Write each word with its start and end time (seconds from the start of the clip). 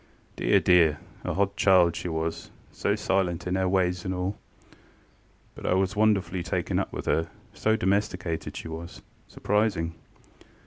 Dear, 0.35 0.59
dear! 0.59 0.99
a 1.23 1.35
hodd 1.35 1.55
child 1.55 1.95
she 1.95 2.07
was, 2.07 2.49
so 2.71 2.95
silent 2.95 3.45
in 3.45 3.53
her 3.53 3.69
ways 3.69 4.03
and 4.03 4.15
all, 4.15 4.35
but 5.53 5.67
I 5.67 5.75
was 5.75 5.95
wonderful 5.95 6.41
taken 6.41 6.79
up 6.79 6.91
with 6.91 7.05
her, 7.05 7.29
so 7.53 7.75
domesticated 7.75 8.57
she 8.57 8.67
wasŌĆösurprising. 8.67 9.91